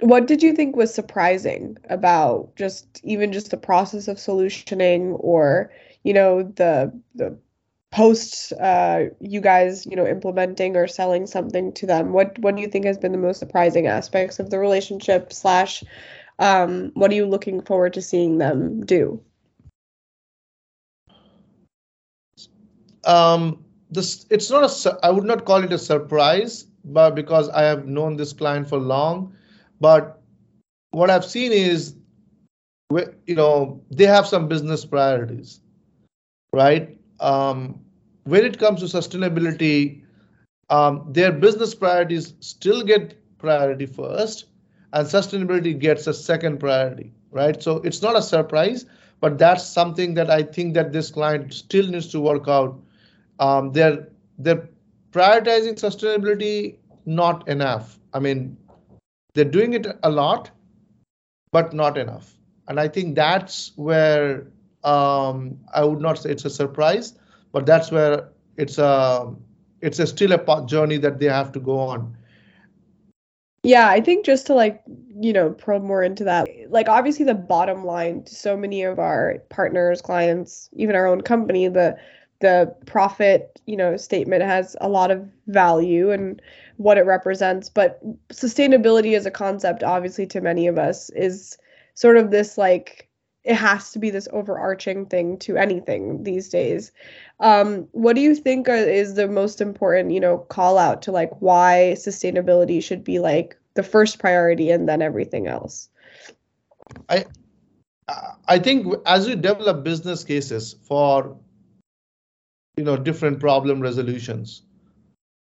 What 0.00 0.26
did 0.26 0.42
you 0.42 0.54
think 0.54 0.76
was 0.76 0.92
surprising 0.92 1.76
about 1.88 2.56
just 2.56 3.00
even 3.04 3.32
just 3.32 3.50
the 3.50 3.56
process 3.56 4.08
of 4.08 4.16
solutioning 4.16 5.16
or, 5.20 5.70
you 6.04 6.14
know, 6.14 6.42
the 6.42 6.92
the 7.14 7.36
post 7.90 8.52
uh, 8.54 9.04
you 9.20 9.40
guys, 9.40 9.84
you 9.84 9.96
know, 9.96 10.06
implementing 10.06 10.76
or 10.76 10.86
selling 10.86 11.26
something 11.26 11.72
to 11.72 11.86
them? 11.86 12.12
What 12.12 12.38
what 12.38 12.56
do 12.56 12.62
you 12.62 12.68
think 12.68 12.86
has 12.86 12.98
been 12.98 13.12
the 13.12 13.18
most 13.18 13.38
surprising 13.38 13.86
aspects 13.86 14.38
of 14.38 14.48
the 14.48 14.58
relationship 14.58 15.32
slash 15.32 15.84
um, 16.38 16.90
what 16.94 17.10
are 17.10 17.14
you 17.14 17.26
looking 17.26 17.60
forward 17.60 17.92
to 17.94 18.02
seeing 18.02 18.38
them 18.38 18.84
do? 18.84 19.22
Um, 23.04 23.64
this 23.90 24.26
it's 24.30 24.50
not 24.50 24.64
a 24.64 24.98
I 25.02 25.10
would 25.10 25.24
not 25.24 25.44
call 25.44 25.64
it 25.64 25.72
a 25.72 25.78
surprise, 25.78 26.66
but 26.84 27.14
because 27.14 27.48
I 27.50 27.62
have 27.62 27.86
known 27.86 28.16
this 28.16 28.32
client 28.32 28.68
for 28.68 28.78
long, 28.78 29.34
but 29.80 30.20
what 30.92 31.10
I've 31.10 31.24
seen 31.24 31.52
is, 31.52 31.94
you 33.26 33.34
know, 33.34 33.80
they 33.90 34.06
have 34.06 34.26
some 34.26 34.48
business 34.48 34.84
priorities, 34.84 35.60
right? 36.52 36.98
Um, 37.20 37.80
when 38.24 38.44
it 38.44 38.58
comes 38.58 38.80
to 38.80 38.86
sustainability, 38.86 40.02
um, 40.68 41.06
their 41.08 41.32
business 41.32 41.74
priorities 41.74 42.34
still 42.40 42.82
get 42.82 43.16
priority 43.38 43.86
first, 43.86 44.46
and 44.92 45.06
sustainability 45.06 45.78
gets 45.78 46.06
a 46.06 46.14
second 46.14 46.58
priority, 46.58 47.12
right? 47.30 47.62
So 47.62 47.76
it's 47.78 48.02
not 48.02 48.16
a 48.16 48.22
surprise, 48.22 48.86
but 49.20 49.38
that's 49.38 49.64
something 49.64 50.14
that 50.14 50.30
I 50.30 50.42
think 50.42 50.74
that 50.74 50.92
this 50.92 51.10
client 51.10 51.52
still 51.54 51.86
needs 51.88 52.08
to 52.08 52.20
work 52.20 52.48
out 52.48 52.80
um, 53.40 53.72
they're 53.72 54.06
they're 54.38 54.68
prioritizing 55.10 55.74
sustainability 55.74 56.76
not 57.06 57.48
enough. 57.48 57.98
I 58.14 58.20
mean, 58.20 58.56
they're 59.34 59.44
doing 59.44 59.72
it 59.72 59.86
a 60.02 60.10
lot, 60.10 60.50
but 61.50 61.72
not 61.72 61.98
enough. 61.98 62.36
And 62.68 62.78
I 62.78 62.86
think 62.86 63.16
that's 63.16 63.72
where 63.76 64.46
um, 64.84 65.58
I 65.74 65.84
would 65.84 66.00
not 66.00 66.18
say 66.18 66.30
it's 66.30 66.44
a 66.44 66.50
surprise, 66.50 67.14
but 67.52 67.66
that's 67.66 67.90
where 67.90 68.28
it's 68.56 68.78
a 68.78 69.34
it's 69.80 69.98
a 69.98 70.06
still 70.06 70.32
a 70.32 70.66
journey 70.66 70.98
that 70.98 71.18
they 71.18 71.26
have 71.26 71.52
to 71.52 71.60
go 71.60 71.78
on. 71.78 72.16
Yeah, 73.62 73.88
I 73.88 74.00
think 74.00 74.24
just 74.24 74.46
to 74.46 74.54
like, 74.54 74.82
you 74.86 75.32
know, 75.32 75.50
probe 75.50 75.82
more 75.82 76.02
into 76.02 76.24
that, 76.24 76.48
like 76.68 76.88
obviously 76.88 77.26
the 77.26 77.34
bottom 77.34 77.84
line 77.84 78.22
to 78.24 78.34
so 78.34 78.56
many 78.56 78.82
of 78.84 78.98
our 78.98 79.38
partners, 79.50 80.00
clients, 80.00 80.70
even 80.72 80.94
our 80.96 81.06
own 81.06 81.20
company, 81.20 81.68
the 81.68 81.98
the 82.40 82.74
profit 82.86 83.60
you 83.66 83.76
know 83.76 83.96
statement 83.96 84.42
has 84.42 84.76
a 84.80 84.88
lot 84.88 85.10
of 85.10 85.28
value 85.46 86.10
and 86.10 86.40
what 86.76 86.98
it 86.98 87.02
represents 87.02 87.68
but 87.68 88.00
sustainability 88.30 89.16
as 89.16 89.26
a 89.26 89.30
concept 89.30 89.82
obviously 89.82 90.26
to 90.26 90.40
many 90.40 90.66
of 90.66 90.78
us 90.78 91.10
is 91.10 91.58
sort 91.94 92.16
of 92.16 92.30
this 92.30 92.56
like 92.56 93.10
it 93.44 93.54
has 93.54 93.92
to 93.92 93.98
be 93.98 94.10
this 94.10 94.28
overarching 94.32 95.06
thing 95.06 95.38
to 95.38 95.56
anything 95.56 96.22
these 96.24 96.50
days. 96.50 96.92
Um, 97.40 97.88
what 97.92 98.14
do 98.14 98.20
you 98.20 98.34
think 98.34 98.68
are, 98.68 98.74
is 98.74 99.14
the 99.14 99.28
most 99.28 99.60
important 99.60 100.10
you 100.10 100.20
know 100.20 100.38
call 100.38 100.76
out 100.76 101.02
to 101.02 101.12
like 101.12 101.30
why 101.40 101.94
sustainability 101.96 102.82
should 102.82 103.02
be 103.02 103.18
like 103.18 103.56
the 103.74 103.82
first 103.82 104.18
priority 104.18 104.70
and 104.70 104.88
then 104.88 105.00
everything 105.00 105.46
else? 105.46 105.88
I 107.08 107.24
i 108.48 108.58
think 108.58 108.92
as 109.06 109.28
we 109.28 109.36
develop 109.36 109.84
business 109.84 110.24
cases 110.24 110.74
for 110.82 111.36
you 112.80 112.86
know 112.88 112.96
different 112.96 113.40
problem 113.46 113.86
resolutions. 113.86 114.62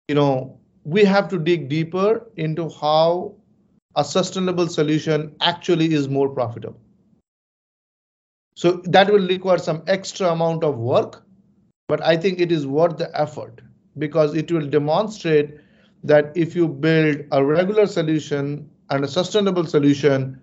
You 0.08 0.16
know 0.20 0.60
we 0.84 1.04
have 1.10 1.28
to 1.34 1.38
dig 1.50 1.68
deeper 1.74 2.08
into 2.36 2.68
how 2.80 3.34
a 3.96 4.04
sustainable 4.04 4.68
solution 4.68 5.34
actually 5.40 5.92
is 5.94 6.08
more 6.08 6.28
profitable. 6.28 6.80
So 8.56 8.72
that 8.96 9.12
will 9.12 9.26
require 9.36 9.58
some 9.58 9.82
extra 9.98 10.32
amount 10.32 10.64
of 10.64 10.78
work 10.78 11.24
but 11.88 12.02
i 12.10 12.16
think 12.16 12.40
it 12.40 12.52
is 12.52 12.66
worth 12.66 12.96
the 12.98 13.08
effort 13.20 13.60
because 13.98 14.34
it 14.42 14.52
will 14.52 14.68
demonstrate 14.74 15.50
that 16.12 16.32
if 16.34 16.54
you 16.56 16.68
build 16.68 17.24
a 17.32 17.44
regular 17.44 17.86
solution 17.86 18.68
and 18.90 19.04
a 19.04 19.08
sustainable 19.08 19.66
solution 19.66 20.40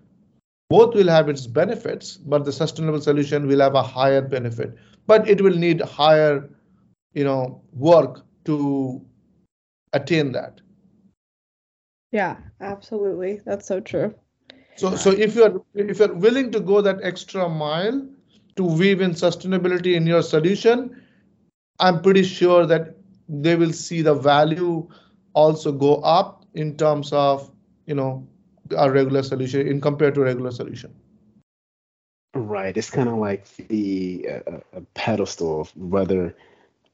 both 0.69 0.95
will 0.95 1.09
have 1.09 1.29
its 1.29 1.47
benefits 1.47 2.17
but 2.17 2.45
the 2.45 2.51
sustainable 2.51 3.01
solution 3.01 3.47
will 3.47 3.59
have 3.59 3.75
a 3.75 3.83
higher 3.83 4.21
benefit. 4.21 4.77
But 5.05 5.27
it 5.27 5.41
will 5.41 5.57
need 5.57 5.81
higher 5.81 6.49
you 7.13 7.23
know 7.23 7.61
work 7.73 8.25
to 8.45 9.01
attain 9.93 10.31
that. 10.31 10.61
Yeah 12.11 12.37
absolutely. 12.59 13.41
That's 13.45 13.67
so 13.67 13.79
true. 13.79 14.13
So 14.75 14.95
so 14.95 15.11
if 15.11 15.35
you're 15.35 15.63
if 15.75 15.99
you're 15.99 16.13
willing 16.13 16.51
to 16.51 16.59
go 16.59 16.81
that 16.81 16.99
extra 17.03 17.47
mile 17.47 18.07
to 18.55 18.63
weave 18.63 19.01
in 19.01 19.11
sustainability 19.11 19.95
in 19.95 20.05
your 20.05 20.21
solution 20.21 21.01
i'm 21.79 22.01
pretty 22.01 22.21
sure 22.21 22.65
that 22.65 22.97
they 23.29 23.55
will 23.55 23.71
see 23.71 24.01
the 24.01 24.13
value 24.13 24.87
also 25.33 25.71
go 25.71 25.95
up 26.01 26.45
in 26.53 26.75
terms 26.75 27.13
of 27.13 27.49
you 27.85 27.95
know 27.95 28.27
a 28.77 28.91
regular 28.91 29.23
solution 29.23 29.67
in 29.67 29.81
compared 29.81 30.15
to 30.15 30.21
a 30.21 30.25
regular 30.25 30.51
solution. 30.51 30.93
Right. 32.33 32.75
It's 32.75 32.89
kind 32.89 33.09
of 33.09 33.17
like 33.17 33.45
the 33.57 34.27
uh, 34.47 34.59
a 34.73 34.81
pedestal 34.93 35.61
of 35.61 35.75
whether 35.75 36.35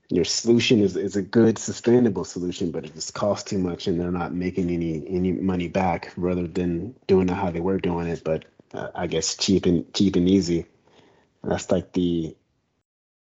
your 0.10 0.26
solution 0.26 0.82
is, 0.82 0.96
is 0.96 1.16
a 1.16 1.22
good 1.22 1.58
sustainable 1.58 2.24
solution, 2.24 2.72
but 2.72 2.86
it 2.86 2.94
just 2.94 3.14
costs 3.14 3.50
too 3.50 3.58
much 3.58 3.88
and 3.88 4.00
they're 4.00 4.12
not 4.12 4.34
making 4.34 4.70
any 4.70 5.04
any 5.08 5.34
money 5.34 5.68
back 5.68 6.14
rather 6.16 6.48
than 6.48 6.96
doing 7.08 7.30
it 7.30 7.34
how 7.34 7.52
they 7.52 7.60
were 7.60 7.78
doing 7.78 8.08
it, 8.08 8.24
but 8.24 8.46
uh, 8.74 8.90
I 8.96 9.08
guess 9.08 9.36
cheap 9.36 9.66
and 9.66 9.94
cheap 9.94 10.16
and 10.16 10.30
easy. 10.30 10.66
That's 11.44 11.72
like 11.72 11.92
the 11.94 12.36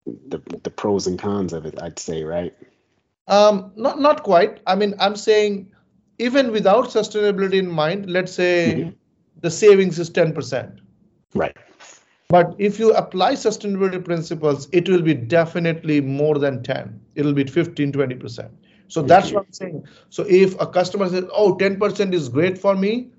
the 0.07 0.41
the 0.62 0.71
pros 0.71 1.07
and 1.07 1.19
cons 1.19 1.53
of 1.53 1.64
it, 1.64 1.81
I'd 1.81 1.99
say, 1.99 2.25
right? 2.25 2.55
Um, 3.26 3.73
not 3.76 3.99
not 4.00 4.23
quite. 4.23 4.61
I 4.67 4.75
mean, 4.75 4.95
I'm 4.99 5.17
saying 5.17 5.73
even 6.19 6.53
without 6.53 6.87
sustainability 6.87 7.55
in 7.55 7.71
mind, 7.71 8.11
let's 8.11 8.33
say 8.33 8.75
mm-hmm. 8.76 8.91
the 9.41 9.50
savings 9.50 9.99
is 9.99 10.11
10%. 10.11 10.79
Right. 11.35 11.57
But 12.35 12.57
if 12.59 12.81
you 12.81 12.93
apply 12.95 13.35
sustainability 13.35 14.05
principles, 14.05 14.69
it 14.73 14.88
will 14.88 15.03
be 15.03 15.14
definitely 15.14 16.00
more 16.00 16.37
than 16.37 16.64
10. 16.64 17.00
It'll 17.14 17.33
be 17.33 17.45
15, 17.45 17.93
20%. 17.93 18.50
So 18.88 19.03
that's 19.03 19.31
what 19.31 19.47
I'm 19.47 19.53
saying. 19.53 19.87
So 20.11 20.26
if 20.29 20.61
a 20.61 20.67
customer 20.67 21.09
says, 21.09 21.26
oh, 21.33 21.57
10% 21.57 22.12
is 22.12 22.29
great 22.29 22.59
for 22.59 22.75
me, 22.75 23.12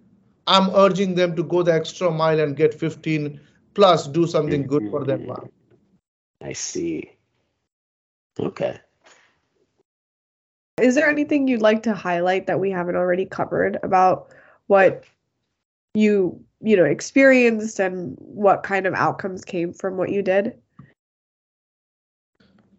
I'm 0.47 0.69
urging 0.75 1.15
them 1.15 1.33
to 1.37 1.43
go 1.43 1.63
the 1.63 1.73
extra 1.73 2.11
mile 2.11 2.41
and 2.41 2.57
get 2.57 2.73
15 2.73 3.39
plus 3.73 4.05
do 4.05 4.27
something 4.27 4.67
good 4.67 4.89
for 4.89 5.05
them. 5.05 5.27
Mm-hmm. 5.27 6.45
I 6.45 6.51
see. 6.51 7.11
Okay. 8.37 8.81
Is 10.81 10.93
there 10.93 11.07
anything 11.07 11.47
you'd 11.47 11.61
like 11.61 11.83
to 11.83 11.93
highlight 11.93 12.47
that 12.47 12.59
we 12.59 12.69
haven't 12.69 12.97
already 12.97 13.25
covered 13.25 13.79
about 13.81 14.33
what 14.67 15.05
you 15.93 16.44
you 16.61 16.75
know 16.77 16.85
experienced 16.85 17.79
and 17.79 18.15
what 18.19 18.63
kind 18.63 18.85
of 18.85 18.93
outcomes 18.93 19.43
came 19.43 19.73
from 19.73 19.97
what 19.97 20.09
you 20.09 20.21
did? 20.21 20.53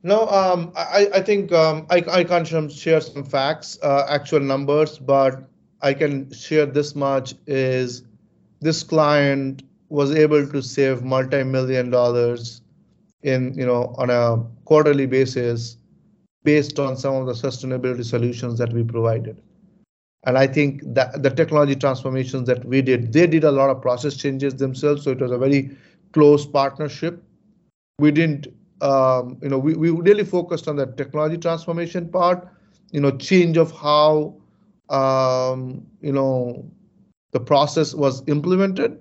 No, 0.02 0.28
um, 0.28 0.73
I, 0.76 1.09
I 1.14 1.21
think 1.21 1.50
um, 1.52 1.87
I, 1.90 1.97
I 2.09 2.23
can't 2.23 2.71
share 2.71 3.00
some 3.00 3.25
facts, 3.25 3.76
uh, 3.83 4.06
actual 4.09 4.38
numbers, 4.38 4.99
but 4.99 5.49
I 5.83 5.95
can 5.95 6.33
share 6.33 6.64
this 6.66 6.95
much 6.95 7.35
is 7.47 8.04
this 8.61 8.83
client 8.83 9.64
was 9.88 10.12
able 10.12 10.47
to 10.47 10.62
save 10.62 11.02
multi-million 11.02 11.90
dollars 11.90 12.61
in 13.23 13.54
you 13.59 13.66
know 13.66 13.95
on 13.99 14.11
a 14.11 14.42
quarterly 14.64 15.06
basis 15.06 15.76
based 16.45 16.78
on 16.78 16.97
some 16.97 17.14
of 17.14 17.26
the 17.26 17.33
sustainability 17.33 18.04
solutions 18.04 18.59
that 18.59 18.73
we 18.73 18.85
provided. 18.85 19.37
And 20.26 20.37
I 20.37 20.49
think 20.49 20.83
that 20.95 21.23
the 21.23 21.30
technology 21.30 21.76
transformations 21.76 22.49
that 22.49 22.64
we 22.64 22.83
did, 22.83 23.12
they 23.12 23.28
did 23.28 23.45
a 23.45 23.50
lot 23.50 23.71
of 23.71 23.80
process 23.80 24.16
changes 24.16 24.56
themselves. 24.56 25.04
So 25.04 25.12
it 25.12 25.21
was 25.21 25.30
a 25.30 25.38
very 25.38 25.76
close 26.12 26.45
partnership. 26.45 27.23
We 28.00 28.11
didn't, 28.11 28.49
um, 28.80 29.38
you 29.40 29.49
know, 29.49 29.59
we, 29.59 29.75
we 29.75 29.90
really 29.90 30.25
focused 30.25 30.66
on 30.66 30.75
the 30.75 30.87
technology 30.87 31.38
transformation 31.38 32.09
part, 32.09 32.49
you 32.90 33.00
know, 33.00 33.12
change 33.12 33.56
of 33.56 33.71
how, 33.71 34.35
um, 34.90 35.87
you 36.00 36.12
know, 36.12 36.68
the 37.30 37.40
process 37.40 37.95
was 37.95 38.26
implemented. 38.26 39.00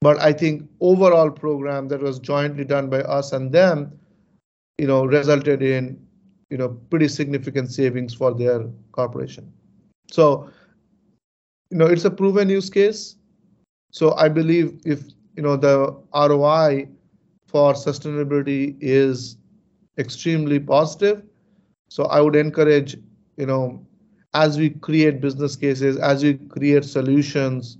But 0.00 0.20
I 0.20 0.32
think 0.32 0.68
overall 0.80 1.30
program 1.30 1.88
that 1.88 2.00
was 2.00 2.20
jointly 2.20 2.64
done 2.64 2.88
by 2.88 3.00
us 3.00 3.32
and 3.32 3.50
them, 3.50 3.98
you 4.78 4.86
know, 4.86 5.06
resulted 5.06 5.62
in 5.62 6.06
you 6.50 6.56
know 6.56 6.68
pretty 6.90 7.08
significant 7.08 7.72
savings 7.72 8.14
for 8.14 8.32
their 8.32 8.68
corporation 8.92 9.52
so 10.10 10.50
you 11.70 11.78
know 11.78 11.86
it's 11.86 12.04
a 12.04 12.10
proven 12.10 12.48
use 12.48 12.70
case 12.70 13.16
so 13.90 14.12
i 14.14 14.28
believe 14.28 14.80
if 14.84 15.02
you 15.36 15.42
know 15.42 15.56
the 15.56 15.74
roi 16.14 16.88
for 17.46 17.72
sustainability 17.74 18.76
is 18.80 19.36
extremely 19.98 20.58
positive 20.58 21.22
so 21.88 22.04
i 22.04 22.20
would 22.20 22.36
encourage 22.36 22.96
you 23.36 23.46
know 23.46 23.84
as 24.34 24.58
we 24.58 24.70
create 24.70 25.20
business 25.20 25.56
cases 25.56 25.96
as 25.96 26.22
we 26.22 26.34
create 26.56 26.84
solutions 26.84 27.78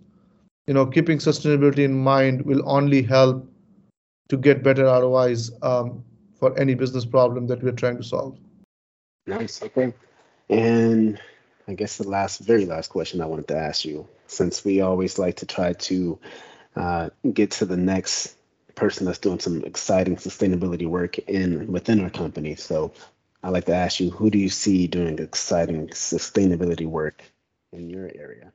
you 0.67 0.75
know 0.75 0.87
keeping 0.87 1.19
sustainability 1.19 1.85
in 1.85 1.97
mind 1.97 2.43
will 2.45 2.63
only 2.67 3.03
help 3.03 3.47
to 4.29 4.37
get 4.37 4.63
better 4.63 4.85
rois 4.85 5.51
um, 5.63 6.03
for 6.35 6.59
any 6.59 6.75
business 6.75 7.05
problem 7.05 7.47
that 7.47 7.63
we're 7.63 7.81
trying 7.85 7.97
to 7.97 8.03
solve 8.05 8.39
Nice. 9.27 9.63
Okay. 9.63 9.93
And 10.49 11.21
I 11.69 11.75
guess 11.75 11.97
the 11.97 12.09
last, 12.09 12.41
very 12.41 12.65
last 12.65 12.89
question 12.89 13.21
I 13.21 13.27
wanted 13.27 13.49
to 13.49 13.57
ask 13.57 13.85
you, 13.85 14.07
since 14.27 14.65
we 14.65 14.81
always 14.81 15.19
like 15.19 15.37
to 15.37 15.47
try 15.47 15.73
to 15.73 16.19
uh, 16.77 17.11
get 17.33 17.51
to 17.53 17.65
the 17.65 17.77
next 17.77 18.37
person 18.75 19.07
that's 19.07 19.19
doing 19.19 19.41
some 19.41 19.65
exciting 19.65 20.17
sustainability 20.17 20.87
work 20.87 21.19
in 21.19 21.73
within 21.73 22.01
our 22.03 22.11
company. 22.11 22.55
So 22.55 22.93
I'd 23.43 23.51
like 23.51 23.65
to 23.67 23.75
ask 23.75 23.99
you, 24.01 24.11
who 24.11 24.31
do 24.31 24.39
you 24.39 24.49
see 24.49 24.87
doing 24.87 25.19
exciting 25.19 25.89
sustainability 25.89 26.87
work 26.87 27.23
in 27.73 27.91
your 27.91 28.11
area? 28.15 28.53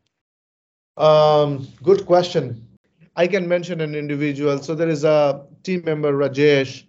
Um, 0.97 1.67
good 1.83 2.05
question. 2.05 2.67
I 3.15 3.27
can 3.27 3.47
mention 3.47 3.81
an 3.81 3.95
individual. 3.95 4.59
So 4.59 4.73
there 4.73 4.89
is 4.89 5.03
a 5.03 5.45
team 5.63 5.83
member, 5.83 6.13
Rajesh, 6.13 6.83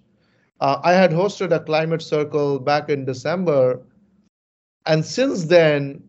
uh, 0.60 0.80
I 0.84 0.92
had 0.92 1.10
hosted 1.10 1.52
a 1.52 1.58
climate 1.58 2.02
circle 2.02 2.60
back 2.60 2.88
in 2.88 3.04
December. 3.04 3.82
And 4.86 5.04
since 5.04 5.46
then, 5.46 6.08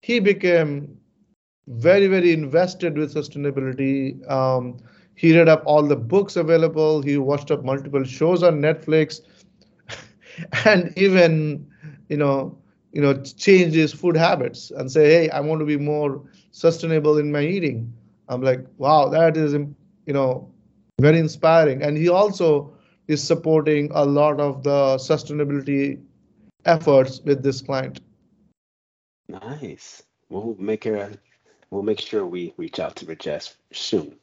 he 0.00 0.18
became 0.20 0.98
very, 1.68 2.06
very 2.08 2.32
invested 2.32 2.96
with 2.96 3.14
sustainability. 3.14 4.28
Um, 4.30 4.78
he 5.14 5.36
read 5.36 5.48
up 5.48 5.62
all 5.66 5.82
the 5.82 5.96
books 5.96 6.36
available. 6.36 7.02
He 7.02 7.16
watched 7.18 7.50
up 7.50 7.64
multiple 7.64 8.04
shows 8.04 8.42
on 8.42 8.60
Netflix, 8.60 9.20
and 10.64 10.92
even, 10.96 11.66
you 12.08 12.16
know, 12.16 12.56
you 12.92 13.00
know, 13.00 13.14
change 13.22 13.74
his 13.74 13.92
food 13.92 14.16
habits 14.16 14.70
and 14.72 14.90
say, 14.90 15.04
"Hey, 15.10 15.30
I 15.30 15.40
want 15.40 15.60
to 15.60 15.66
be 15.66 15.76
more 15.76 16.22
sustainable 16.50 17.18
in 17.18 17.30
my 17.30 17.42
eating." 17.42 17.92
I'm 18.28 18.42
like, 18.42 18.64
"Wow, 18.78 19.08
that 19.10 19.36
is, 19.36 19.52
you 19.52 20.12
know, 20.12 20.50
very 21.00 21.18
inspiring." 21.18 21.82
And 21.82 21.96
he 21.96 22.08
also 22.08 22.72
is 23.06 23.22
supporting 23.22 23.90
a 23.92 24.04
lot 24.04 24.40
of 24.40 24.62
the 24.64 24.96
sustainability 24.96 26.00
efforts 26.64 27.20
with 27.22 27.42
this 27.42 27.60
client. 27.60 28.00
Nice. 29.30 30.02
We'll 30.28 30.56
make 30.58 30.84
her. 30.84 31.12
We'll 31.70 31.82
make 31.82 32.00
sure 32.00 32.26
we 32.26 32.52
reach 32.56 32.80
out 32.80 32.96
to 32.96 33.06
Rajesh 33.06 33.54
soon. 33.72 34.16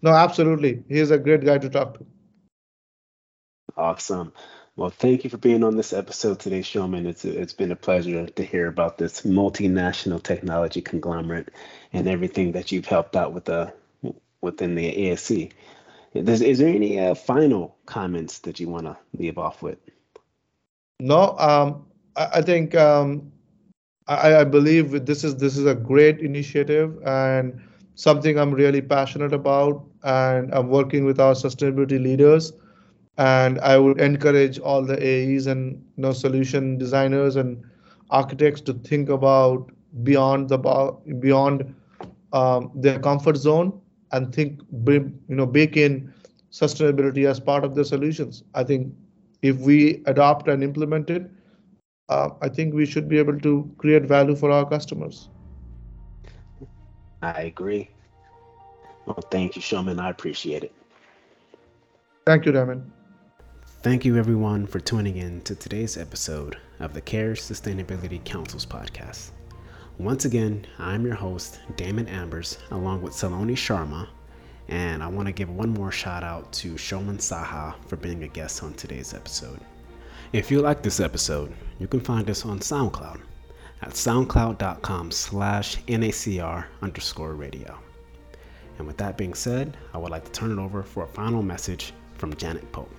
No, 0.00 0.10
absolutely. 0.10 0.84
He's 0.88 1.10
a 1.10 1.18
great 1.18 1.44
guy 1.44 1.58
to 1.58 1.68
talk 1.68 1.98
to. 1.98 2.06
Awesome. 3.76 4.32
Well, 4.76 4.90
thank 4.90 5.24
you 5.24 5.30
for 5.30 5.38
being 5.38 5.64
on 5.64 5.76
this 5.76 5.92
episode 5.92 6.38
today, 6.38 6.60
Shoman. 6.60 7.06
It's 7.06 7.24
it's 7.24 7.52
been 7.52 7.72
a 7.72 7.76
pleasure 7.76 8.26
to 8.26 8.44
hear 8.44 8.68
about 8.68 8.96
this 8.96 9.22
multinational 9.22 10.22
technology 10.22 10.80
conglomerate 10.80 11.48
and 11.92 12.06
everything 12.06 12.52
that 12.52 12.70
you've 12.70 12.86
helped 12.86 13.16
out 13.16 13.32
with 13.32 13.46
the 13.46 13.72
within 14.40 14.76
the 14.76 14.86
ASE. 14.86 15.48
Is, 16.14 16.42
is 16.42 16.58
there 16.58 16.68
any 16.68 16.98
uh, 17.00 17.14
final 17.14 17.76
comments 17.86 18.38
that 18.40 18.60
you 18.60 18.68
want 18.68 18.86
to 18.86 18.96
leave 19.16 19.36
off 19.36 19.62
with? 19.62 19.78
No, 21.00 21.36
um, 21.38 21.86
I, 22.16 22.38
I, 22.38 22.42
think 22.42 22.74
um, 22.74 23.32
I, 24.08 24.40
I, 24.40 24.44
believe 24.44 25.04
this 25.04 25.22
is 25.22 25.36
this 25.36 25.56
is 25.56 25.66
a 25.66 25.74
great 25.74 26.20
initiative 26.20 26.98
and 27.04 27.60
something 27.94 28.38
I'm 28.38 28.52
really 28.52 28.80
passionate 28.80 29.32
about, 29.32 29.84
and 30.02 30.52
I'm 30.54 30.68
working 30.68 31.04
with 31.04 31.20
our 31.20 31.34
sustainability 31.34 32.02
leaders. 32.02 32.52
And 33.18 33.58
I 33.60 33.76
would 33.78 34.00
encourage 34.00 34.58
all 34.60 34.82
the 34.82 34.96
AEs 34.96 35.46
and 35.46 35.72
you 35.96 36.02
know 36.02 36.12
solution 36.12 36.78
designers 36.78 37.36
and 37.36 37.62
architects 38.10 38.60
to 38.62 38.72
think 38.72 39.08
about 39.08 39.70
beyond 40.02 40.48
the 40.48 40.58
beyond 41.18 41.74
um, 42.32 42.70
their 42.74 42.98
comfort 42.98 43.36
zone 43.36 43.80
and 44.12 44.34
think, 44.34 44.60
you 44.86 45.12
know, 45.28 45.46
bake 45.46 45.76
in 45.76 46.12
sustainability 46.50 47.26
as 47.28 47.40
part 47.40 47.64
of 47.64 47.74
the 47.74 47.84
solutions. 47.84 48.42
I 48.54 48.64
think 48.64 48.92
if 49.42 49.56
we 49.58 50.02
adopt 50.06 50.48
and 50.48 50.62
implement 50.62 51.10
it, 51.10 51.30
uh, 52.08 52.30
I 52.40 52.48
think 52.48 52.74
we 52.74 52.86
should 52.86 53.08
be 53.08 53.18
able 53.18 53.38
to 53.40 53.70
create 53.78 54.04
value 54.04 54.34
for 54.34 54.50
our 54.50 54.68
customers. 54.68 55.28
I 57.22 57.42
agree. 57.42 57.90
Well, 59.06 59.24
thank 59.30 59.56
you, 59.56 59.62
Shoman. 59.62 59.98
I 60.00 60.10
appreciate 60.10 60.64
it. 60.64 60.72
Thank 62.26 62.46
you, 62.46 62.52
Damon. 62.52 62.92
Thank 63.82 64.04
you, 64.04 64.16
everyone, 64.16 64.66
for 64.66 64.80
tuning 64.80 65.16
in 65.16 65.40
to 65.42 65.54
today's 65.54 65.96
episode 65.96 66.58
of 66.80 66.94
the 66.94 67.00
Care 67.00 67.32
Sustainability 67.32 68.22
Council's 68.24 68.66
podcast. 68.66 69.30
Once 69.98 70.24
again, 70.24 70.66
I'm 70.78 71.04
your 71.04 71.14
host, 71.14 71.60
Damon 71.76 72.06
Ambers, 72.06 72.58
along 72.70 73.02
with 73.02 73.12
Saloni 73.12 73.54
Sharma, 73.54 74.08
and 74.68 75.02
I 75.02 75.08
want 75.08 75.26
to 75.26 75.32
give 75.32 75.48
one 75.50 75.70
more 75.70 75.90
shout 75.90 76.22
out 76.22 76.52
to 76.54 76.74
Shoman 76.74 77.18
Saha 77.18 77.74
for 77.86 77.96
being 77.96 78.22
a 78.24 78.28
guest 78.28 78.62
on 78.62 78.74
today's 78.74 79.14
episode. 79.14 79.60
If 80.30 80.50
you 80.50 80.60
like 80.60 80.82
this 80.82 81.00
episode, 81.00 81.54
you 81.78 81.88
can 81.88 82.00
find 82.00 82.28
us 82.28 82.44
on 82.44 82.58
SoundCloud 82.58 83.22
at 83.80 83.92
soundcloud.com 83.92 85.10
slash 85.10 85.78
NACR 85.84 86.66
underscore 86.82 87.32
radio. 87.32 87.78
And 88.76 88.86
with 88.86 88.98
that 88.98 89.16
being 89.16 89.32
said, 89.32 89.78
I 89.94 89.98
would 89.98 90.10
like 90.10 90.26
to 90.26 90.30
turn 90.32 90.52
it 90.52 90.60
over 90.60 90.82
for 90.82 91.04
a 91.04 91.08
final 91.08 91.42
message 91.42 91.94
from 92.18 92.36
Janet 92.36 92.70
Pope. 92.72 92.94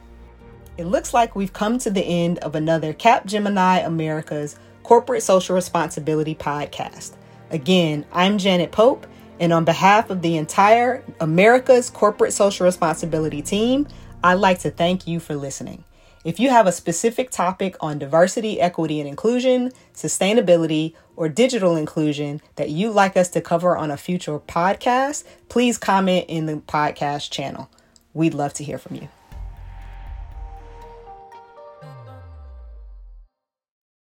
It 0.77 0.85
looks 0.85 1.13
like 1.13 1.35
we've 1.35 1.53
come 1.53 1.77
to 1.79 1.91
the 1.91 2.01
end 2.01 2.39
of 2.39 2.55
another 2.55 2.95
Capgemini 2.95 3.85
America's 3.85 4.57
Corporate 4.81 5.21
Social 5.21 5.53
Responsibility 5.53 6.33
Podcast. 6.33 7.13
Again, 7.51 8.05
I'm 8.11 8.39
Janet 8.39 8.71
Pope, 8.71 9.05
and 9.39 9.53
on 9.53 9.65
behalf 9.65 10.09
of 10.09 10.23
the 10.23 10.35
entire 10.37 11.03
America's 11.19 11.91
Corporate 11.91 12.33
Social 12.33 12.65
Responsibility 12.65 13.43
team, 13.43 13.87
I'd 14.23 14.35
like 14.35 14.57
to 14.59 14.71
thank 14.71 15.05
you 15.05 15.19
for 15.19 15.35
listening. 15.35 15.83
If 16.25 16.37
you 16.37 16.49
have 16.49 16.67
a 16.67 16.73
specific 16.73 17.29
topic 17.29 17.77
on 17.79 17.97
diversity, 17.97 18.59
equity, 18.59 18.99
and 18.99 19.07
inclusion, 19.07 19.71
sustainability, 19.93 20.93
or 21.15 21.29
digital 21.29 21.77
inclusion 21.77 22.41
that 22.57 22.69
you'd 22.69 22.91
like 22.91 23.15
us 23.15 23.29
to 23.29 23.41
cover 23.41 23.77
on 23.77 23.89
a 23.89 23.97
future 23.97 24.39
podcast, 24.39 25.23
please 25.47 25.77
comment 25.77 26.25
in 26.27 26.45
the 26.45 26.55
podcast 26.55 27.29
channel. 27.31 27.69
We'd 28.13 28.33
love 28.33 28.53
to 28.55 28.65
hear 28.65 28.77
from 28.77 28.97
you. 28.97 29.09